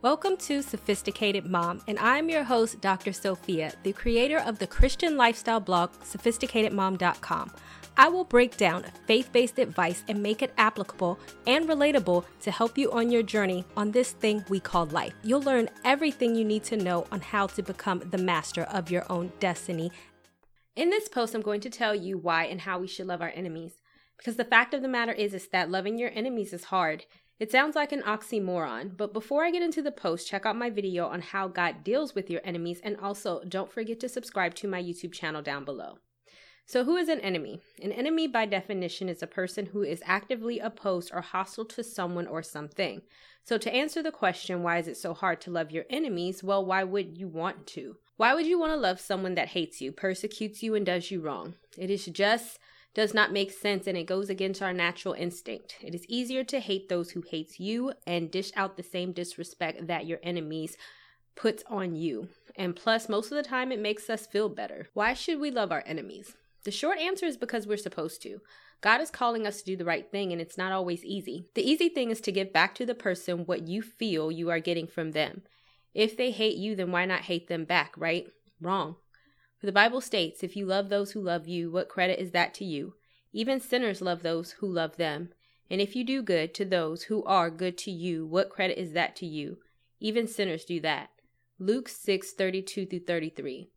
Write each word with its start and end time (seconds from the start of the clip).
Welcome 0.00 0.36
to 0.36 0.62
Sophisticated 0.62 1.44
Mom, 1.44 1.82
and 1.88 1.98
I'm 1.98 2.28
your 2.28 2.44
host, 2.44 2.80
Dr. 2.80 3.12
Sophia, 3.12 3.72
the 3.82 3.92
creator 3.92 4.38
of 4.38 4.60
the 4.60 4.66
Christian 4.68 5.16
lifestyle 5.16 5.58
blog, 5.58 5.90
sophisticatedmom.com. 6.04 7.50
I 7.96 8.08
will 8.08 8.22
break 8.22 8.56
down 8.56 8.84
faith 9.08 9.32
based 9.32 9.58
advice 9.58 10.04
and 10.06 10.22
make 10.22 10.40
it 10.40 10.54
applicable 10.56 11.18
and 11.48 11.68
relatable 11.68 12.24
to 12.42 12.50
help 12.52 12.78
you 12.78 12.92
on 12.92 13.10
your 13.10 13.24
journey 13.24 13.64
on 13.76 13.90
this 13.90 14.12
thing 14.12 14.44
we 14.48 14.60
call 14.60 14.86
life. 14.86 15.14
You'll 15.24 15.42
learn 15.42 15.68
everything 15.84 16.36
you 16.36 16.44
need 16.44 16.62
to 16.64 16.76
know 16.76 17.04
on 17.10 17.20
how 17.20 17.48
to 17.48 17.62
become 17.64 17.98
the 18.08 18.18
master 18.18 18.62
of 18.62 18.92
your 18.92 19.04
own 19.10 19.32
destiny. 19.40 19.90
In 20.76 20.90
this 20.90 21.08
post, 21.08 21.34
I'm 21.34 21.42
going 21.42 21.62
to 21.62 21.70
tell 21.70 21.96
you 21.96 22.18
why 22.18 22.44
and 22.44 22.60
how 22.60 22.78
we 22.78 22.86
should 22.86 23.08
love 23.08 23.20
our 23.20 23.32
enemies. 23.34 23.72
Because 24.16 24.36
the 24.36 24.44
fact 24.44 24.74
of 24.74 24.82
the 24.82 24.86
matter 24.86 25.12
is, 25.12 25.34
is 25.34 25.48
that 25.48 25.72
loving 25.72 25.98
your 25.98 26.12
enemies 26.14 26.52
is 26.52 26.64
hard. 26.64 27.04
It 27.38 27.52
sounds 27.52 27.76
like 27.76 27.92
an 27.92 28.02
oxymoron, 28.02 28.96
but 28.96 29.12
before 29.12 29.44
I 29.44 29.52
get 29.52 29.62
into 29.62 29.80
the 29.80 29.92
post, 29.92 30.26
check 30.26 30.44
out 30.44 30.56
my 30.56 30.70
video 30.70 31.06
on 31.06 31.20
how 31.20 31.46
God 31.46 31.84
deals 31.84 32.12
with 32.14 32.28
your 32.28 32.40
enemies, 32.42 32.80
and 32.82 32.96
also 32.96 33.42
don't 33.46 33.70
forget 33.70 34.00
to 34.00 34.08
subscribe 34.08 34.56
to 34.56 34.66
my 34.66 34.82
YouTube 34.82 35.12
channel 35.12 35.40
down 35.40 35.64
below. 35.64 35.98
So, 36.66 36.84
who 36.84 36.96
is 36.96 37.08
an 37.08 37.20
enemy? 37.20 37.60
An 37.80 37.92
enemy, 37.92 38.26
by 38.26 38.44
definition, 38.44 39.08
is 39.08 39.22
a 39.22 39.28
person 39.28 39.66
who 39.66 39.82
is 39.82 40.02
actively 40.04 40.58
opposed 40.58 41.10
or 41.14 41.20
hostile 41.20 41.64
to 41.66 41.84
someone 41.84 42.26
or 42.26 42.42
something. 42.42 43.02
So, 43.44 43.56
to 43.56 43.72
answer 43.72 44.02
the 44.02 44.12
question, 44.12 44.64
why 44.64 44.78
is 44.78 44.88
it 44.88 44.96
so 44.96 45.14
hard 45.14 45.40
to 45.42 45.50
love 45.52 45.70
your 45.70 45.84
enemies? 45.88 46.42
Well, 46.42 46.66
why 46.66 46.82
would 46.82 47.16
you 47.16 47.28
want 47.28 47.68
to? 47.68 47.96
Why 48.16 48.34
would 48.34 48.46
you 48.46 48.58
want 48.58 48.72
to 48.72 48.76
love 48.76 49.00
someone 49.00 49.36
that 49.36 49.48
hates 49.48 49.80
you, 49.80 49.92
persecutes 49.92 50.62
you, 50.62 50.74
and 50.74 50.84
does 50.84 51.10
you 51.10 51.20
wrong? 51.20 51.54
It 51.78 51.88
is 51.88 52.04
just 52.04 52.58
does 52.98 53.14
not 53.14 53.30
make 53.32 53.52
sense 53.52 53.86
and 53.86 53.96
it 53.96 54.08
goes 54.08 54.28
against 54.28 54.60
our 54.60 54.72
natural 54.72 55.14
instinct. 55.14 55.76
It 55.80 55.94
is 55.94 56.04
easier 56.08 56.42
to 56.42 56.58
hate 56.58 56.88
those 56.88 57.12
who 57.12 57.22
hates 57.22 57.60
you 57.60 57.92
and 58.08 58.28
dish 58.28 58.50
out 58.56 58.76
the 58.76 58.82
same 58.82 59.12
disrespect 59.12 59.86
that 59.86 60.06
your 60.06 60.18
enemies 60.20 60.76
puts 61.36 61.62
on 61.68 61.94
you. 61.94 62.28
And 62.56 62.74
plus 62.74 63.08
most 63.08 63.30
of 63.30 63.36
the 63.36 63.48
time 63.48 63.70
it 63.70 63.78
makes 63.78 64.10
us 64.10 64.26
feel 64.26 64.48
better. 64.48 64.88
Why 64.94 65.14
should 65.14 65.38
we 65.38 65.52
love 65.52 65.70
our 65.70 65.84
enemies? 65.86 66.34
The 66.64 66.72
short 66.72 66.98
answer 66.98 67.24
is 67.24 67.36
because 67.36 67.68
we're 67.68 67.76
supposed 67.76 68.20
to. 68.22 68.40
God 68.80 69.00
is 69.00 69.12
calling 69.12 69.46
us 69.46 69.58
to 69.58 69.64
do 69.64 69.76
the 69.76 69.84
right 69.84 70.10
thing, 70.10 70.32
and 70.32 70.40
it's 70.40 70.58
not 70.58 70.72
always 70.72 71.04
easy. 71.04 71.46
The 71.54 71.62
easy 71.62 71.88
thing 71.88 72.10
is 72.10 72.20
to 72.22 72.32
give 72.32 72.52
back 72.52 72.74
to 72.74 72.84
the 72.84 72.96
person 72.96 73.46
what 73.46 73.68
you 73.68 73.80
feel 73.80 74.32
you 74.32 74.50
are 74.50 74.58
getting 74.58 74.88
from 74.88 75.12
them. 75.12 75.42
If 75.94 76.16
they 76.16 76.32
hate 76.32 76.56
you, 76.56 76.74
then 76.74 76.90
why 76.90 77.04
not 77.04 77.20
hate 77.20 77.46
them 77.46 77.64
back, 77.64 77.94
right? 77.96 78.26
Wrong. 78.60 78.96
For 79.58 79.66
the 79.66 79.72
Bible 79.72 80.00
states, 80.00 80.42
If 80.42 80.56
you 80.56 80.66
love 80.66 80.88
those 80.88 81.12
who 81.12 81.20
love 81.20 81.48
you, 81.48 81.70
what 81.70 81.88
credit 81.88 82.20
is 82.20 82.30
that 82.30 82.54
to 82.54 82.64
you? 82.64 82.94
Even 83.32 83.60
sinners 83.60 84.00
love 84.00 84.22
those 84.22 84.52
who 84.52 84.68
love 84.68 84.96
them. 84.96 85.30
And 85.70 85.80
if 85.80 85.94
you 85.94 86.04
do 86.04 86.22
good 86.22 86.54
to 86.54 86.64
those 86.64 87.04
who 87.04 87.24
are 87.24 87.50
good 87.50 87.76
to 87.78 87.90
you, 87.90 88.26
what 88.26 88.50
credit 88.50 88.78
is 88.78 88.92
that 88.92 89.16
to 89.16 89.26
you? 89.26 89.58
Even 90.00 90.26
sinners 90.26 90.64
do 90.64 90.80
that. 90.80 91.10
Luke 91.58 91.88
6 91.88 92.32
32 92.32 92.86
through 92.86 93.00
33. 93.00 93.68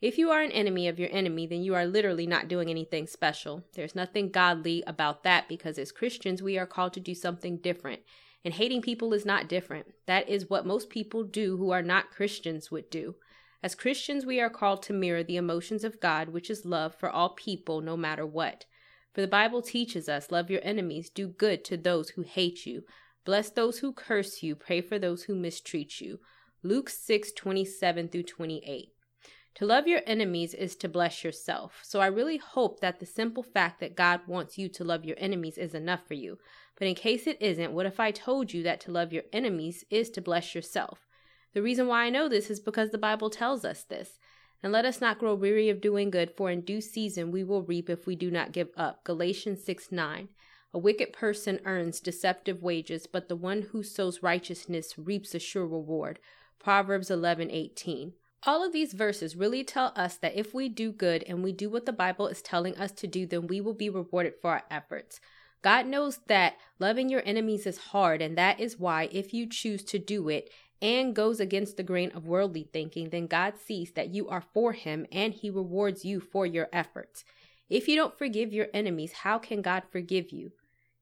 If 0.00 0.16
you 0.16 0.30
are 0.30 0.40
an 0.40 0.52
enemy 0.52 0.88
of 0.88 0.98
your 0.98 1.10
enemy, 1.12 1.46
then 1.46 1.62
you 1.62 1.74
are 1.74 1.84
literally 1.84 2.26
not 2.26 2.48
doing 2.48 2.70
anything 2.70 3.06
special. 3.06 3.64
There's 3.74 3.94
nothing 3.94 4.30
godly 4.30 4.82
about 4.86 5.24
that 5.24 5.48
because 5.48 5.78
as 5.78 5.92
Christians, 5.92 6.42
we 6.42 6.56
are 6.56 6.66
called 6.66 6.94
to 6.94 7.00
do 7.00 7.14
something 7.14 7.58
different. 7.58 8.00
And 8.44 8.54
hating 8.54 8.82
people 8.82 9.12
is 9.12 9.26
not 9.26 9.48
different. 9.48 9.88
That 10.06 10.28
is 10.28 10.48
what 10.48 10.64
most 10.64 10.88
people 10.88 11.24
do 11.24 11.56
who 11.56 11.70
are 11.70 11.82
not 11.82 12.12
Christians 12.12 12.70
would 12.70 12.88
do. 12.88 13.16
As 13.60 13.74
Christians, 13.74 14.24
we 14.24 14.40
are 14.40 14.50
called 14.50 14.84
to 14.84 14.92
mirror 14.92 15.24
the 15.24 15.36
emotions 15.36 15.82
of 15.82 15.98
God, 15.98 16.28
which 16.28 16.48
is 16.48 16.64
love 16.64 16.94
for 16.94 17.10
all 17.10 17.30
people, 17.30 17.80
no 17.80 17.96
matter 17.96 18.24
what. 18.24 18.66
For 19.12 19.20
the 19.20 19.26
Bible 19.26 19.62
teaches 19.62 20.08
us 20.08 20.30
love 20.30 20.48
your 20.48 20.60
enemies, 20.62 21.10
do 21.10 21.26
good 21.26 21.64
to 21.64 21.76
those 21.76 22.10
who 22.10 22.22
hate 22.22 22.66
you, 22.66 22.84
bless 23.24 23.50
those 23.50 23.80
who 23.80 23.92
curse 23.92 24.44
you, 24.44 24.54
pray 24.54 24.80
for 24.80 24.96
those 24.96 25.24
who 25.24 25.34
mistreat 25.34 26.00
you. 26.00 26.20
Luke 26.62 26.88
6 26.88 27.32
27 27.32 28.08
through 28.08 28.22
28. 28.22 28.92
To 29.56 29.66
love 29.66 29.88
your 29.88 30.02
enemies 30.06 30.54
is 30.54 30.76
to 30.76 30.88
bless 30.88 31.24
yourself. 31.24 31.80
So 31.82 31.98
I 31.98 32.06
really 32.06 32.36
hope 32.36 32.78
that 32.78 33.00
the 33.00 33.06
simple 33.06 33.42
fact 33.42 33.80
that 33.80 33.96
God 33.96 34.20
wants 34.28 34.56
you 34.56 34.68
to 34.68 34.84
love 34.84 35.04
your 35.04 35.16
enemies 35.18 35.58
is 35.58 35.74
enough 35.74 36.06
for 36.06 36.14
you. 36.14 36.38
But 36.78 36.86
in 36.86 36.94
case 36.94 37.26
it 37.26 37.42
isn't, 37.42 37.72
what 37.72 37.86
if 37.86 37.98
I 37.98 38.12
told 38.12 38.52
you 38.52 38.62
that 38.62 38.80
to 38.82 38.92
love 38.92 39.12
your 39.12 39.24
enemies 39.32 39.84
is 39.90 40.10
to 40.10 40.20
bless 40.20 40.54
yourself? 40.54 41.07
The 41.54 41.62
reason 41.62 41.86
why 41.86 42.04
I 42.04 42.10
know 42.10 42.28
this 42.28 42.50
is 42.50 42.60
because 42.60 42.90
the 42.90 42.98
Bible 42.98 43.30
tells 43.30 43.64
us 43.64 43.82
this. 43.82 44.18
And 44.62 44.72
let 44.72 44.84
us 44.84 45.00
not 45.00 45.18
grow 45.18 45.34
weary 45.34 45.68
of 45.68 45.80
doing 45.80 46.10
good, 46.10 46.32
for 46.36 46.50
in 46.50 46.62
due 46.62 46.80
season 46.80 47.30
we 47.30 47.44
will 47.44 47.62
reap 47.62 47.88
if 47.88 48.06
we 48.06 48.16
do 48.16 48.30
not 48.30 48.52
give 48.52 48.70
up. 48.76 49.04
Galatians 49.04 49.64
6 49.64 49.92
9. 49.92 50.28
A 50.74 50.78
wicked 50.78 51.12
person 51.12 51.60
earns 51.64 52.00
deceptive 52.00 52.62
wages, 52.62 53.06
but 53.06 53.28
the 53.28 53.36
one 53.36 53.62
who 53.70 53.82
sows 53.82 54.22
righteousness 54.22 54.98
reaps 54.98 55.34
a 55.34 55.38
sure 55.38 55.66
reward. 55.66 56.18
Proverbs 56.58 57.10
eleven 57.10 57.50
eighteen. 57.50 58.12
All 58.44 58.64
of 58.64 58.72
these 58.72 58.92
verses 58.92 59.34
really 59.34 59.64
tell 59.64 59.92
us 59.96 60.16
that 60.16 60.36
if 60.36 60.52
we 60.52 60.68
do 60.68 60.92
good 60.92 61.24
and 61.26 61.42
we 61.42 61.52
do 61.52 61.70
what 61.70 61.86
the 61.86 61.92
Bible 61.92 62.28
is 62.28 62.42
telling 62.42 62.76
us 62.76 62.92
to 62.92 63.06
do, 63.06 63.26
then 63.26 63.46
we 63.46 63.60
will 63.60 63.74
be 63.74 63.88
rewarded 63.88 64.34
for 64.40 64.50
our 64.50 64.62
efforts. 64.70 65.20
God 65.62 65.86
knows 65.86 66.18
that 66.28 66.56
loving 66.78 67.08
your 67.08 67.22
enemies 67.24 67.66
is 67.66 67.78
hard, 67.78 68.22
and 68.22 68.36
that 68.38 68.60
is 68.60 68.78
why, 68.78 69.08
if 69.10 69.32
you 69.32 69.46
choose 69.46 69.82
to 69.84 69.98
do 69.98 70.28
it, 70.28 70.50
and 70.80 71.14
goes 71.14 71.40
against 71.40 71.76
the 71.76 71.82
grain 71.82 72.10
of 72.14 72.26
worldly 72.26 72.68
thinking, 72.72 73.10
then 73.10 73.26
God 73.26 73.54
sees 73.58 73.92
that 73.92 74.14
you 74.14 74.28
are 74.28 74.44
for 74.52 74.72
Him 74.72 75.06
and 75.10 75.34
He 75.34 75.50
rewards 75.50 76.04
you 76.04 76.20
for 76.20 76.46
your 76.46 76.68
efforts. 76.72 77.24
If 77.68 77.88
you 77.88 77.96
don't 77.96 78.16
forgive 78.16 78.52
your 78.52 78.68
enemies, 78.72 79.12
how 79.12 79.38
can 79.38 79.60
God 79.60 79.82
forgive 79.90 80.30
you? 80.30 80.52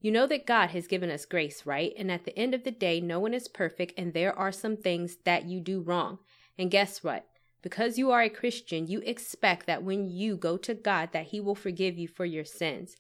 You 0.01 0.11
know 0.11 0.27
that 0.27 0.47
God 0.47 0.71
has 0.71 0.87
given 0.87 1.11
us 1.11 1.25
grace, 1.25 1.65
right? 1.65 1.93
And 1.97 2.11
at 2.11 2.25
the 2.25 2.39
end 2.39 2.55
of 2.55 2.65
the 2.65 2.71
day, 2.71 3.01
no 3.01 3.19
one 3.19 3.35
is 3.35 3.49
perfect 3.49 3.93
and 3.97 4.13
there 4.13 4.37
are 4.37 4.53
some 4.53 4.77
things 4.77 5.17
that 5.25 5.47
you 5.47 5.61
do 5.61 5.81
wrong. 5.81 6.19
And 6.59 6.71
guess 6.71 7.03
what? 7.03 7.27
Because 7.63 7.99
you 7.99 8.11
are 8.11 8.23
a 8.23 8.29
Christian, 8.29 8.87
you 8.87 9.01
expect 9.01 9.67
that 9.67 9.83
when 9.83 10.09
you 10.09 10.37
go 10.37 10.57
to 10.59 10.75
God 10.75 11.11
that 11.13 11.27
he 11.27 11.41
will 11.41 11.55
forgive 11.55 11.99
you 11.99 12.07
for 12.09 12.25
your 12.25 12.45
sins. 12.45 12.95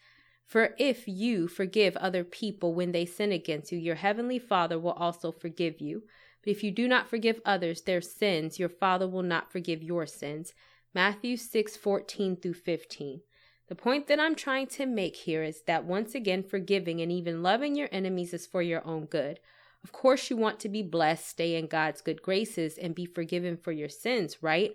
For 0.45 0.75
if 0.79 1.07
you 1.07 1.49
forgive 1.49 1.97
other 1.97 2.25
people 2.25 2.75
when 2.75 2.93
they 2.93 3.05
sin 3.05 3.33
against 3.33 3.73
you, 3.73 3.79
your 3.79 3.97
heavenly 3.97 4.39
Father 4.39 4.79
will 4.79 4.93
also 4.93 5.33
forgive 5.33 5.81
you. 5.81 6.05
But 6.47 6.53
if 6.53 6.62
you 6.62 6.71
do 6.71 6.87
not 6.87 7.11
forgive 7.11 7.41
others 7.45 7.83
their 7.83 8.01
sins, 8.01 8.61
your 8.61 8.69
Father 8.69 9.09
will 9.09 9.25
not 9.25 9.51
forgive 9.51 9.83
your 9.83 10.07
sins. 10.07 10.55
Matthew 10.95 11.37
6 11.37 11.77
14 11.77 12.37
through 12.37 12.55
15. 12.55 13.21
The 13.69 13.75
point 13.75 14.07
that 14.07 14.21
I'm 14.21 14.37
trying 14.37 14.69
to 14.69 14.87
make 14.87 15.17
here 15.17 15.43
is 15.43 15.62
that 15.62 15.84
once 15.84 16.15
again, 16.15 16.45
forgiving 16.45 17.01
and 17.01 17.11
even 17.11 17.43
loving 17.43 17.75
your 17.75 17.89
enemies 17.91 18.33
is 18.33 18.47
for 18.47 18.62
your 18.62 18.87
own 18.87 19.07
good. 19.07 19.41
Of 19.83 19.91
course, 19.91 20.31
you 20.31 20.37
want 20.37 20.61
to 20.61 20.69
be 20.69 20.84
blessed, 20.84 21.27
stay 21.27 21.57
in 21.57 21.67
God's 21.67 22.01
good 22.01 22.23
graces, 22.23 22.78
and 22.78 22.95
be 22.95 23.07
forgiven 23.07 23.57
for 23.57 23.73
your 23.73 23.89
sins, 23.89 24.41
right? 24.41 24.73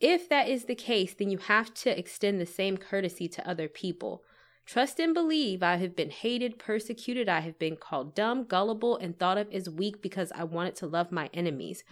If 0.00 0.28
that 0.28 0.48
is 0.48 0.64
the 0.64 0.74
case, 0.74 1.14
then 1.14 1.30
you 1.30 1.38
have 1.38 1.72
to 1.74 1.96
extend 1.96 2.40
the 2.40 2.46
same 2.46 2.76
courtesy 2.76 3.28
to 3.28 3.48
other 3.48 3.68
people. 3.68 4.24
Trust 4.66 4.98
and 4.98 5.14
believe 5.14 5.62
I 5.62 5.76
have 5.76 5.94
been 5.94 6.10
hated, 6.10 6.58
persecuted, 6.58 7.28
I 7.28 7.38
have 7.40 7.56
been 7.56 7.76
called 7.76 8.16
dumb, 8.16 8.44
gullible, 8.44 8.96
and 8.96 9.16
thought 9.16 9.38
of 9.38 9.50
as 9.52 9.70
weak 9.70 10.02
because 10.02 10.32
I 10.32 10.42
wanted 10.42 10.74
to 10.76 10.88
love 10.88 11.12
my 11.12 11.30
enemies. 11.32 11.84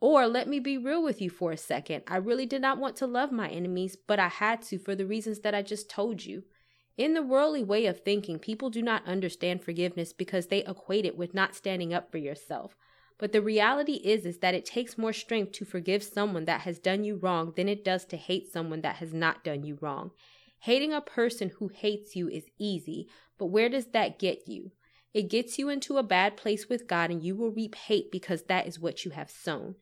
Or 0.00 0.26
let 0.26 0.48
me 0.48 0.58
be 0.58 0.78
real 0.78 1.02
with 1.02 1.20
you 1.20 1.28
for 1.28 1.52
a 1.52 1.58
second. 1.58 2.04
I 2.06 2.16
really 2.16 2.46
did 2.46 2.62
not 2.62 2.78
want 2.78 2.96
to 2.96 3.06
love 3.06 3.30
my 3.30 3.50
enemies, 3.50 3.94
but 3.94 4.18
I 4.18 4.28
had 4.28 4.62
to 4.62 4.78
for 4.78 4.94
the 4.94 5.04
reasons 5.04 5.40
that 5.40 5.54
I 5.54 5.60
just 5.60 5.90
told 5.90 6.24
you. 6.24 6.44
In 6.96 7.12
the 7.12 7.22
worldly 7.22 7.62
way 7.62 7.84
of 7.84 8.00
thinking, 8.00 8.38
people 8.38 8.70
do 8.70 8.80
not 8.80 9.06
understand 9.06 9.62
forgiveness 9.62 10.14
because 10.14 10.46
they 10.46 10.64
equate 10.64 11.04
it 11.04 11.16
with 11.16 11.34
not 11.34 11.54
standing 11.54 11.92
up 11.92 12.10
for 12.10 12.18
yourself. 12.18 12.74
But 13.18 13.32
the 13.32 13.42
reality 13.42 14.00
is 14.04 14.24
is 14.24 14.38
that 14.38 14.54
it 14.54 14.64
takes 14.64 14.96
more 14.96 15.12
strength 15.12 15.52
to 15.52 15.64
forgive 15.64 16.02
someone 16.02 16.46
that 16.46 16.62
has 16.62 16.78
done 16.78 17.04
you 17.04 17.16
wrong 17.16 17.52
than 17.54 17.68
it 17.68 17.84
does 17.84 18.04
to 18.06 18.16
hate 18.16 18.50
someone 18.50 18.80
that 18.80 18.96
has 18.96 19.12
not 19.12 19.44
done 19.44 19.62
you 19.64 19.76
wrong. 19.80 20.12
Hating 20.60 20.92
a 20.92 21.00
person 21.00 21.52
who 21.58 21.68
hates 21.68 22.16
you 22.16 22.28
is 22.28 22.44
easy, 22.58 23.08
but 23.38 23.46
where 23.46 23.68
does 23.68 23.86
that 23.88 24.18
get 24.18 24.48
you? 24.48 24.72
It 25.14 25.30
gets 25.30 25.58
you 25.58 25.68
into 25.68 25.96
a 25.96 26.02
bad 26.02 26.36
place 26.36 26.68
with 26.68 26.86
God 26.86 27.10
and 27.10 27.22
you 27.22 27.34
will 27.34 27.50
reap 27.50 27.74
hate 27.74 28.10
because 28.10 28.44
that 28.44 28.66
is 28.66 28.78
what 28.78 29.04
you 29.04 29.12
have 29.12 29.30
sown. 29.30 29.76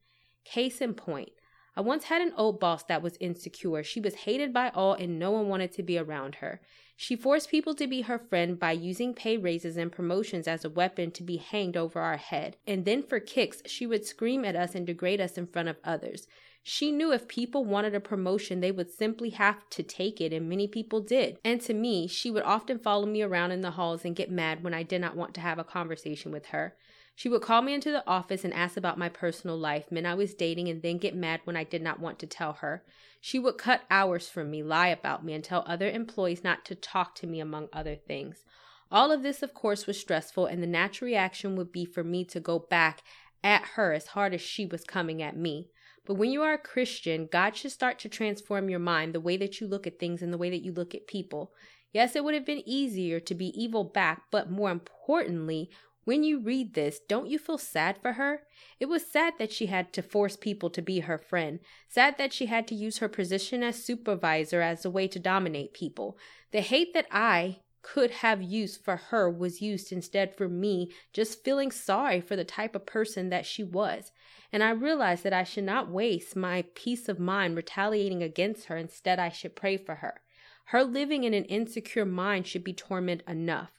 Case 0.44 0.80
in 0.80 0.94
point, 0.94 1.30
I 1.74 1.80
once 1.80 2.04
had 2.04 2.22
an 2.22 2.32
old 2.36 2.60
boss 2.60 2.84
that 2.84 3.02
was 3.02 3.18
insecure. 3.20 3.82
She 3.82 4.00
was 4.00 4.14
hated 4.14 4.52
by 4.52 4.70
all 4.70 4.94
and 4.94 5.18
no 5.18 5.30
one 5.32 5.48
wanted 5.48 5.72
to 5.72 5.82
be 5.82 5.98
around 5.98 6.36
her. 6.36 6.60
She 6.96 7.16
forced 7.16 7.50
people 7.50 7.74
to 7.74 7.86
be 7.86 8.02
her 8.02 8.18
friend 8.18 8.58
by 8.58 8.72
using 8.72 9.12
pay 9.12 9.36
raises 9.36 9.76
and 9.76 9.92
promotions 9.92 10.48
as 10.48 10.64
a 10.64 10.70
weapon 10.70 11.10
to 11.10 11.22
be 11.22 11.36
hanged 11.36 11.76
over 11.76 12.00
our 12.00 12.16
head. 12.16 12.56
And 12.66 12.86
then 12.86 13.02
for 13.02 13.20
kicks, 13.20 13.62
she 13.66 13.86
would 13.86 14.06
scream 14.06 14.44
at 14.46 14.56
us 14.56 14.74
and 14.74 14.86
degrade 14.86 15.20
us 15.20 15.36
in 15.36 15.46
front 15.46 15.68
of 15.68 15.76
others. 15.84 16.26
She 16.68 16.90
knew 16.90 17.12
if 17.12 17.28
people 17.28 17.64
wanted 17.64 17.94
a 17.94 18.00
promotion, 18.00 18.58
they 18.58 18.72
would 18.72 18.90
simply 18.90 19.30
have 19.30 19.70
to 19.70 19.84
take 19.84 20.20
it, 20.20 20.32
and 20.32 20.48
many 20.48 20.66
people 20.66 21.00
did. 21.00 21.38
And 21.44 21.60
to 21.60 21.72
me, 21.72 22.08
she 22.08 22.28
would 22.28 22.42
often 22.42 22.80
follow 22.80 23.06
me 23.06 23.22
around 23.22 23.52
in 23.52 23.60
the 23.60 23.70
halls 23.70 24.04
and 24.04 24.16
get 24.16 24.32
mad 24.32 24.64
when 24.64 24.74
I 24.74 24.82
did 24.82 25.00
not 25.00 25.14
want 25.14 25.32
to 25.34 25.40
have 25.40 25.60
a 25.60 25.64
conversation 25.64 26.32
with 26.32 26.46
her. 26.46 26.74
She 27.14 27.28
would 27.28 27.40
call 27.40 27.62
me 27.62 27.72
into 27.72 27.92
the 27.92 28.02
office 28.04 28.42
and 28.42 28.52
ask 28.52 28.76
about 28.76 28.98
my 28.98 29.08
personal 29.08 29.56
life, 29.56 29.92
men 29.92 30.04
I 30.06 30.14
was 30.14 30.34
dating, 30.34 30.68
and 30.68 30.82
then 30.82 30.98
get 30.98 31.14
mad 31.14 31.40
when 31.44 31.56
I 31.56 31.62
did 31.62 31.82
not 31.82 32.00
want 32.00 32.18
to 32.18 32.26
tell 32.26 32.54
her. 32.54 32.82
She 33.20 33.38
would 33.38 33.58
cut 33.58 33.82
hours 33.88 34.28
from 34.28 34.50
me, 34.50 34.64
lie 34.64 34.88
about 34.88 35.24
me, 35.24 35.34
and 35.34 35.44
tell 35.44 35.62
other 35.68 35.88
employees 35.88 36.42
not 36.42 36.64
to 36.64 36.74
talk 36.74 37.14
to 37.14 37.28
me, 37.28 37.38
among 37.38 37.68
other 37.72 37.94
things. 37.94 38.44
All 38.90 39.12
of 39.12 39.22
this, 39.22 39.40
of 39.40 39.54
course, 39.54 39.86
was 39.86 40.00
stressful, 40.00 40.46
and 40.46 40.60
the 40.60 40.66
natural 40.66 41.06
reaction 41.06 41.54
would 41.54 41.70
be 41.70 41.84
for 41.84 42.02
me 42.02 42.24
to 42.24 42.40
go 42.40 42.58
back 42.58 43.04
at 43.44 43.62
her 43.76 43.92
as 43.92 44.08
hard 44.08 44.34
as 44.34 44.40
she 44.40 44.66
was 44.66 44.82
coming 44.82 45.22
at 45.22 45.36
me. 45.36 45.68
But 46.06 46.14
when 46.14 46.30
you 46.30 46.42
are 46.42 46.54
a 46.54 46.58
Christian, 46.58 47.28
God 47.30 47.56
should 47.56 47.72
start 47.72 47.98
to 48.00 48.08
transform 48.08 48.70
your 48.70 48.78
mind, 48.78 49.14
the 49.14 49.20
way 49.20 49.36
that 49.36 49.60
you 49.60 49.66
look 49.66 49.86
at 49.86 49.98
things 49.98 50.22
and 50.22 50.32
the 50.32 50.38
way 50.38 50.50
that 50.50 50.62
you 50.62 50.72
look 50.72 50.94
at 50.94 51.06
people. 51.06 51.52
Yes, 51.92 52.14
it 52.14 52.24
would 52.24 52.34
have 52.34 52.46
been 52.46 52.62
easier 52.66 53.20
to 53.20 53.34
be 53.34 53.48
evil 53.60 53.84
back, 53.84 54.22
but 54.30 54.50
more 54.50 54.70
importantly, 54.70 55.70
when 56.04 56.22
you 56.22 56.38
read 56.38 56.74
this, 56.74 57.00
don't 57.08 57.26
you 57.26 57.36
feel 57.36 57.58
sad 57.58 57.98
for 58.00 58.12
her? 58.12 58.42
It 58.78 58.86
was 58.86 59.04
sad 59.04 59.34
that 59.38 59.50
she 59.50 59.66
had 59.66 59.92
to 59.94 60.02
force 60.02 60.36
people 60.36 60.70
to 60.70 60.80
be 60.80 61.00
her 61.00 61.18
friend, 61.18 61.58
sad 61.88 62.16
that 62.18 62.32
she 62.32 62.46
had 62.46 62.68
to 62.68 62.76
use 62.76 62.98
her 62.98 63.08
position 63.08 63.64
as 63.64 63.82
supervisor 63.82 64.62
as 64.62 64.84
a 64.84 64.90
way 64.90 65.08
to 65.08 65.18
dominate 65.18 65.74
people. 65.74 66.16
The 66.52 66.60
hate 66.60 66.94
that 66.94 67.06
I 67.10 67.58
could 67.86 68.10
have 68.10 68.42
used 68.42 68.82
for 68.84 68.96
her 68.96 69.30
was 69.30 69.62
used 69.62 69.92
instead 69.92 70.34
for 70.34 70.48
me, 70.48 70.90
just 71.12 71.44
feeling 71.44 71.70
sorry 71.70 72.20
for 72.20 72.34
the 72.34 72.44
type 72.44 72.74
of 72.74 72.84
person 72.84 73.30
that 73.30 73.46
she 73.46 73.62
was. 73.62 74.10
And 74.52 74.64
I 74.64 74.70
realized 74.70 75.22
that 75.22 75.32
I 75.32 75.44
should 75.44 75.62
not 75.62 75.88
waste 75.88 76.34
my 76.34 76.64
peace 76.74 77.08
of 77.08 77.20
mind 77.20 77.54
retaliating 77.54 78.24
against 78.24 78.66
her. 78.66 78.76
Instead, 78.76 79.20
I 79.20 79.28
should 79.28 79.54
pray 79.54 79.76
for 79.76 79.96
her. 79.96 80.20
Her 80.66 80.82
living 80.82 81.22
in 81.22 81.32
an 81.32 81.44
insecure 81.44 82.04
mind 82.04 82.48
should 82.48 82.64
be 82.64 82.72
torment 82.72 83.22
enough. 83.28 83.70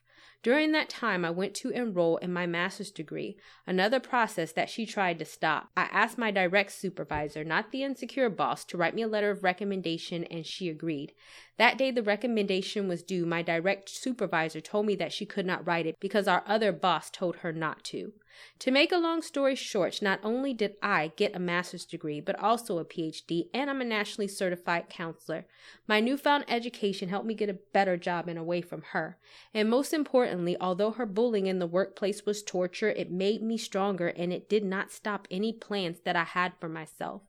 During 0.44 0.72
that 0.72 0.88
time, 0.88 1.26
I 1.26 1.32
went 1.32 1.56
to 1.56 1.72
enroll 1.72 2.18
in 2.18 2.32
my 2.32 2.46
master's 2.46 2.92
degree, 2.92 3.38
another 3.66 4.00
process 4.00 4.52
that 4.52 4.70
she 4.70 4.86
tried 4.86 5.20
to 5.20 5.26
stop. 5.26 5.70
I 5.76 5.90
asked 5.92 6.18
my 6.18 6.32
direct 6.32 6.72
supervisor, 6.72 7.44
not 7.44 7.72
the 7.72 7.84
insecure 7.84 8.30
boss, 8.30 8.64
to 8.66 8.78
write 8.78 8.94
me 8.94 9.02
a 9.02 9.08
letter 9.08 9.32
of 9.32 9.44
recommendation, 9.44 10.24
and 10.26 10.46
she 10.46 10.70
agreed. 10.70 11.14
That 11.58 11.78
day 11.78 11.92
the 11.92 12.04
recommendation 12.04 12.88
was 12.88 13.02
due, 13.02 13.26
my 13.26 13.42
direct 13.42 13.90
supervisor 13.90 14.62
told 14.62 14.86
me 14.86 14.96
that 14.96 15.12
she 15.12 15.26
could 15.26 15.46
not 15.46 15.66
write 15.66 15.88
it 15.88 16.00
because 16.00 16.28
our 16.28 16.44
other 16.46 16.72
boss 16.72 17.10
told 17.10 17.38
her 17.38 17.52
not 17.52 17.84
to. 17.86 18.14
To 18.60 18.72
make 18.72 18.92
a 18.92 18.98
long 18.98 19.22
story 19.22 19.56
short, 19.56 20.02
not 20.02 20.20
only 20.24 20.54
did 20.54 20.76
I 20.82 21.12
get 21.16 21.36
a 21.36 21.40
master's 21.40 21.86
degree, 21.86 22.20
but 22.20 22.38
also 22.40 22.80
a 22.80 22.86
PhD, 22.86 23.50
and 23.54 23.70
I'm 23.70 23.82
a 23.82 23.86
nationally 23.86 24.28
certified 24.28 24.90
counselor. 24.90 25.46
My 25.88 26.00
newfound 26.00 26.46
education 26.48 27.10
helped 27.10 27.28
me 27.28 27.34
get 27.34 27.50
a 27.50 27.60
better 27.74 27.98
job 27.98 28.28
and 28.28 28.38
away 28.38 28.62
from 28.62 28.82
her. 28.94 29.18
And 29.54 29.70
most 29.70 29.94
importantly, 29.94 30.58
although 30.60 30.92
her 30.92 31.06
bullying 31.06 31.48
in 31.48 31.60
the 31.60 31.68
workplace 31.68 32.26
was 32.26 32.44
torture, 32.44 32.90
it 32.90 33.12
made 33.12 33.42
me 33.42 33.58
stronger 33.58 34.08
and 34.08 34.34
it 34.34 34.50
did 34.50 34.64
not 34.64 34.92
stop 34.92 35.28
any 35.30 35.54
plans 35.54 36.00
that 36.02 36.16
I 36.16 36.24
had 36.24 36.54
for 36.60 36.70
myself. 36.70 37.22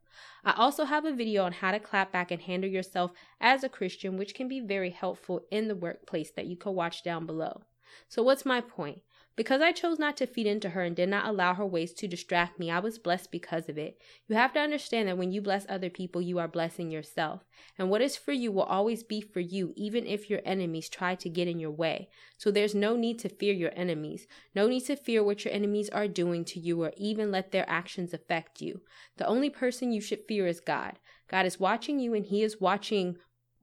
I 0.45 0.53
also 0.57 0.85
have 0.85 1.05
a 1.05 1.13
video 1.13 1.45
on 1.45 1.53
how 1.53 1.71
to 1.71 1.79
clap 1.79 2.13
back 2.13 2.31
and 2.31 2.43
handle 2.43 2.71
yourself 2.71 3.13
as 3.41 3.63
a 3.63 3.69
Christian, 3.69 4.17
which 4.17 4.35
can 4.35 4.49
be 4.49 4.61
very 4.61 4.91
helpful 4.91 5.43
in 5.51 5.69
the 5.69 5.77
workplace 5.77 6.31
that 6.33 6.47
you 6.47 6.57
can 6.57 6.75
watch 6.75 7.03
down 7.03 7.27
below. 7.27 7.63
So, 8.09 8.23
what's 8.23 8.45
my 8.45 8.61
point? 8.61 9.03
Because 9.39 9.61
I 9.61 9.71
chose 9.71 10.01
not 10.01 10.17
to 10.17 10.27
feed 10.27 10.49
into 10.49 10.71
her 10.71 10.83
and 10.83 10.97
did 10.97 11.09
not 11.09 11.25
allow 11.25 11.55
her 11.55 11.65
ways 11.65 11.93
to 11.93 12.09
distract 12.09 12.59
me, 12.59 12.73
I 12.73 12.81
was 12.81 12.99
blessed 12.99 13.31
because 13.31 13.69
of 13.69 13.79
it. 13.79 13.97
You 14.27 14.35
have 14.35 14.53
to 14.55 14.59
understand 14.59 15.07
that 15.07 15.17
when 15.17 15.31
you 15.31 15.41
bless 15.41 15.65
other 15.69 15.91
people, 15.91 16.21
you 16.21 16.41
are 16.41 16.49
blessing 16.49 16.91
yourself. 16.91 17.45
And 17.79 17.89
what 17.89 18.03
is 18.03 18.17
for 18.17 18.33
you 18.33 18.51
will 18.51 18.65
always 18.65 19.05
be 19.05 19.21
for 19.21 19.39
you, 19.39 19.75
even 19.77 20.09
if 20.09 20.29
your 20.29 20.41
enemies 20.45 20.89
try 20.89 21.15
to 21.15 21.29
get 21.29 21.47
in 21.47 21.61
your 21.61 21.71
way. 21.71 22.09
So 22.37 22.51
there's 22.51 22.75
no 22.75 22.97
need 22.97 23.21
to 23.21 23.29
fear 23.29 23.55
your 23.55 23.71
enemies. 23.77 24.27
No 24.57 24.67
need 24.67 24.87
to 24.87 24.97
fear 24.97 25.23
what 25.23 25.45
your 25.45 25.55
enemies 25.55 25.89
are 25.91 26.09
doing 26.09 26.45
to 26.47 26.59
you 26.59 26.83
or 26.83 26.91
even 26.97 27.31
let 27.31 27.53
their 27.53 27.71
actions 27.71 28.13
affect 28.13 28.61
you. 28.61 28.81
The 29.19 29.27
only 29.29 29.51
person 29.51 29.93
you 29.93 30.01
should 30.01 30.27
fear 30.27 30.49
is 30.49 30.59
God. 30.59 30.99
God 31.31 31.47
is 31.47 31.61
watching 31.61 32.01
you 32.01 32.13
and 32.13 32.27
He 32.27 32.43
is 32.43 32.61
watching 32.61 33.19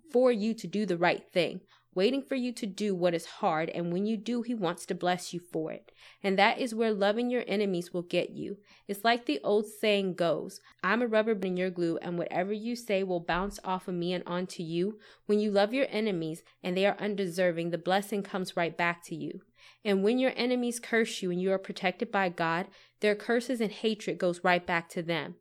for 0.10 0.32
you 0.32 0.54
to 0.54 0.68
do 0.68 0.86
the 0.86 0.98
right 0.98 1.30
thing 1.34 1.60
waiting 1.96 2.22
for 2.22 2.36
you 2.36 2.52
to 2.52 2.66
do 2.68 2.94
what 2.94 3.14
is 3.14 3.26
hard, 3.26 3.70
and 3.70 3.92
when 3.92 4.06
you 4.06 4.18
do, 4.18 4.42
He 4.42 4.54
wants 4.54 4.86
to 4.86 4.94
bless 4.94 5.34
you 5.34 5.40
for 5.40 5.72
it. 5.72 5.92
And 6.22 6.38
that 6.38 6.60
is 6.60 6.76
where 6.76 6.94
loving 6.94 7.30
your 7.30 7.44
enemies 7.48 7.94
will 7.94 8.04
get 8.04 8.32
you. 8.32 8.58
It's 8.88 9.04
like 9.04 9.26
the 9.26 9.40
old 9.44 9.66
saying 9.66 10.16
goes 10.16 10.60
I'm 10.84 11.02
a 11.02 11.08
rubber 11.08 11.34
band 11.34 11.58
your 11.58 11.70
glue, 11.70 11.98
and 12.02 12.18
whatever 12.18 12.54
you 12.54 12.76
say 12.76 13.04
will 13.04 13.22
bounce 13.22 13.60
off 13.64 13.88
of 13.88 13.96
me 13.96 14.14
and 14.14 14.24
onto 14.28 14.62
you. 14.62 15.00
When 15.26 15.40
you 15.40 15.50
love 15.50 15.74
your 15.74 15.88
enemies 15.90 16.44
and 16.62 16.76
they 16.76 16.86
are 16.86 16.98
undeserving, 17.00 17.72
the 17.72 17.78
blessing 17.78 18.22
comes 18.22 18.58
right 18.58 18.78
back 18.78 19.04
to 19.06 19.16
you. 19.16 19.42
And 19.84 20.04
when 20.04 20.20
your 20.20 20.34
enemies 20.36 20.80
curse 20.80 21.22
you 21.22 21.32
and 21.32 21.42
you 21.42 21.52
are 21.52 21.58
protected 21.58 22.12
by 22.12 22.30
God, 22.30 22.68
their 23.00 23.16
curses 23.16 23.62
and 23.62 23.72
hatred 23.72 24.18
goes 24.18 24.44
right 24.44 24.66
back 24.66 24.90
to 24.90 25.02
them. 25.02 25.36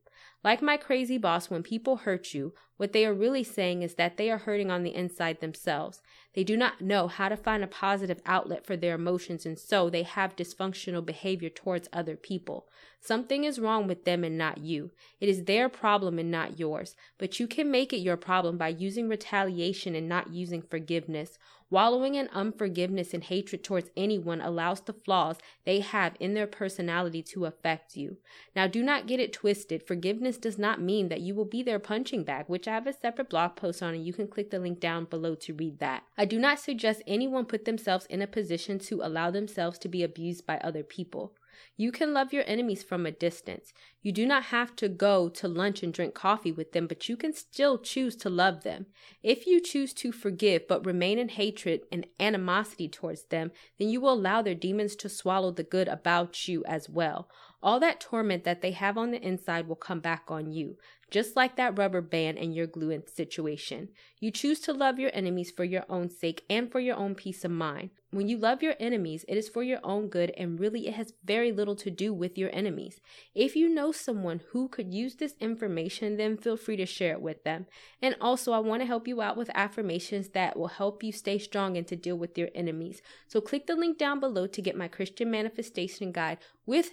Like 0.45 0.61
my 0.61 0.77
crazy 0.77 1.17
boss, 1.17 1.49
when 1.49 1.63
people 1.63 1.97
hurt 1.97 2.35
you, 2.35 2.53
what 2.77 2.93
they 2.93 3.07
are 3.07 3.15
really 3.15 3.45
saying 3.45 3.83
is 3.83 3.95
that 3.95 4.17
they 4.17 4.31
are 4.31 4.39
hurting 4.39 4.71
on 4.71 4.83
the 4.83 4.95
inside 4.95 5.41
themselves. 5.41 6.03
They 6.35 6.43
do 6.43 6.57
not 6.57 6.81
know 6.81 7.07
how 7.07 7.29
to 7.29 7.37
find 7.37 7.63
a 7.63 7.69
positive 7.69 8.21
outlet 8.27 8.67
for 8.67 8.77
their 8.77 8.97
emotions, 8.97 9.47
and 9.47 9.59
so 9.59 9.89
they 9.89 10.03
have 10.03 10.35
dysfunctional 10.35 11.05
behavior 11.05 11.49
towards 11.49 11.89
other 11.93 12.17
people. 12.17 12.67
Something 13.01 13.45
is 13.45 13.61
wrong 13.61 13.87
with 13.87 14.05
them 14.05 14.25
and 14.25 14.37
not 14.37 14.59
you. 14.59 14.91
It 15.21 15.29
is 15.29 15.45
their 15.45 15.69
problem 15.69 16.19
and 16.19 16.31
not 16.31 16.59
yours. 16.59 16.97
But 17.19 17.39
you 17.39 17.47
can 17.47 17.71
make 17.71 17.93
it 17.93 17.99
your 17.99 18.17
problem 18.17 18.57
by 18.57 18.69
using 18.69 19.09
retaliation 19.09 19.95
and 19.95 20.09
not 20.09 20.33
using 20.33 20.63
forgiveness. 20.63 21.39
Wallowing 21.71 22.15
in 22.15 22.29
unforgiveness 22.29 23.13
and 23.13 23.25
hatred 23.25 23.65
towards 23.65 23.91
anyone 23.97 24.41
allows 24.41 24.81
the 24.81 24.93
flaws 24.93 25.37
they 25.65 25.81
have 25.81 26.15
in 26.21 26.35
their 26.35 26.47
personality 26.47 27.23
to 27.23 27.47
affect 27.47 27.97
you. 27.97 28.19
Now, 28.55 28.67
do 28.67 28.83
not 28.83 29.07
get 29.07 29.21
it 29.21 29.33
twisted. 29.33 29.87
Forgiveness 29.87 30.39
does 30.39 30.59
not 30.59 30.81
mean 30.81 31.09
that 31.09 31.21
you 31.21 31.35
will 31.35 31.45
be 31.45 31.63
their 31.63 31.79
punching 31.79 32.25
bag, 32.25 32.45
which 32.49 32.64
I 32.69 32.75
have 32.75 32.87
a 32.87 32.93
separate 32.93 33.31
blog 33.31 33.57
post 33.57 33.83
on, 33.83 33.95
and 33.95 34.07
you 34.07 34.13
can 34.13 34.29
click 34.29 34.51
the 34.51 34.59
link 34.59 34.81
down 34.81 35.05
below 35.05 35.35
to 35.37 35.55
read 35.55 35.79
that. 35.81 36.05
I 36.17 36.25
do 36.25 36.39
not 36.39 36.61
suggest 36.61 37.03
anyone 37.07 37.47
put 37.47 37.65
themselves 37.65 38.07
in 38.07 38.23
a 38.23 38.27
position 38.27 38.79
to 38.81 39.01
allow 39.03 39.31
themselves 39.31 39.79
to 39.81 39.89
be 39.89 40.03
abused 40.03 40.47
by 40.47 40.59
other 40.59 40.83
people. 40.83 41.35
You 41.77 41.93
can 41.93 42.13
love 42.13 42.33
your 42.33 42.45
enemies 42.47 42.83
from 42.83 43.07
a 43.07 43.11
distance. 43.11 43.73
You 44.03 44.13
do 44.13 44.27
not 44.27 44.45
have 44.45 44.77
to 44.77 44.89
go 44.89 45.29
to 45.31 45.49
lunch 45.49 45.83
and 45.83 45.93
drink 45.93 46.15
coffee 46.15 46.53
with 46.53 46.73
them, 46.73 46.87
but 46.87 47.09
you 47.09 47.17
can 47.17 47.33
still 47.33 47.79
choose 47.79 48.17
to 48.17 48.31
love 48.31 48.63
them. 48.63 48.87
If 49.23 49.47
you 49.47 49.61
choose 49.61 49.93
to 49.95 50.13
forgive 50.13 50.69
but 50.69 50.87
remain 50.87 51.19
in 51.19 51.31
hatred 51.31 51.83
and 51.91 52.07
animosity 52.21 52.89
towards 52.89 53.25
them, 53.25 53.53
then 53.79 53.89
you 53.89 54.01
will 54.01 54.13
allow 54.13 54.43
their 54.43 54.55
demons 54.55 54.97
to 54.97 55.09
swallow 55.09 55.51
the 55.51 55.63
good 55.63 55.89
about 55.89 56.49
you 56.49 56.65
as 56.65 56.89
well. 56.89 57.29
All 57.65 57.81
that 57.81 57.99
torment 57.99 58.45
that 58.45 58.61
they 58.61 58.73
have 58.73 58.99
on 58.99 59.11
the 59.11 59.27
inside 59.27 59.67
will 59.67 59.75
come 59.75 60.01
back 60.01 60.25
on 60.29 60.53
you 60.53 60.77
just 61.15 61.37
like 61.37 61.55
that 61.55 61.79
rubber 61.79 62.01
band 62.01 62.39
and 62.39 62.53
your 62.53 62.67
glue 62.67 63.01
situation. 63.07 63.89
You 64.19 64.33
choose 64.33 64.59
to 64.61 64.73
love 64.73 64.99
your 64.99 65.13
enemies 65.15 65.53
for 65.53 65.63
your 65.63 65.85
own 65.89 66.11
sake 66.11 66.45
and 66.51 66.73
for 66.73 66.81
your 66.81 66.97
own 66.97 67.15
peace 67.15 67.45
of 67.45 67.53
mind. 67.53 67.91
When 68.11 68.29
you 68.29 68.37
love 68.37 68.63
your 68.63 68.75
enemies, 68.79 69.25
it 69.29 69.37
is 69.37 69.49
for 69.49 69.65
your 69.65 69.81
own 69.83 70.09
good, 70.09 70.33
and 70.37 70.59
really 70.59 70.87
it 70.87 70.95
has 70.95 71.15
very 71.25 71.51
little 71.51 71.75
to 71.77 71.91
do 71.91 72.15
with 72.15 72.39
your 72.39 72.51
enemies. 72.53 73.01
If 73.35 73.57
you 73.57 73.69
know 73.69 73.91
someone 73.91 74.41
who 74.51 74.69
could 74.69 74.95
use 74.95 75.17
this 75.17 75.35
information, 75.41 76.17
then 76.17 76.37
feel 76.37 76.57
free 76.57 76.77
to 76.77 76.87
share 76.87 77.13
it 77.13 77.21
with 77.21 77.43
them. 77.43 77.67
And 78.01 78.15
also, 78.21 78.53
I 78.53 78.61
want 78.61 78.83
to 78.83 78.87
help 78.87 79.09
you 79.09 79.21
out 79.21 79.37
with 79.37 79.51
affirmations 79.55 80.29
that 80.29 80.57
will 80.57 80.69
help 80.69 81.03
you 81.03 81.11
stay 81.11 81.39
strong 81.39 81.77
and 81.77 81.87
to 81.89 81.97
deal 81.97 82.17
with 82.17 82.39
your 82.39 82.51
enemies. 82.55 83.03
So, 83.27 83.41
click 83.41 83.67
the 83.67 83.75
link 83.75 83.99
down 83.99 84.21
below 84.21 84.47
to 84.47 84.63
get 84.63 84.77
my 84.77 84.87
Christian 84.87 85.29
manifestation 85.29 86.13
guide 86.13 86.39
with 86.67 86.93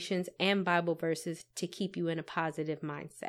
affirmations 0.00 0.28
and 0.38 0.64
Bible 0.64 0.94
verses 0.94 1.44
to 1.56 1.66
keep 1.66 1.96
you 1.96 2.08
in 2.08 2.18
a 2.18 2.22
positive 2.22 2.80
mindset. 2.80 3.28